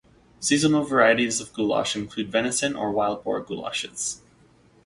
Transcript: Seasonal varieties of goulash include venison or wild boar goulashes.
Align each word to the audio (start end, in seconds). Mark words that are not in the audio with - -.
Seasonal 0.39 0.83
varieties 0.83 1.39
of 1.39 1.53
goulash 1.53 1.95
include 1.95 2.31
venison 2.31 2.75
or 2.75 2.89
wild 2.91 3.23
boar 3.23 3.39
goulashes. 3.39 4.19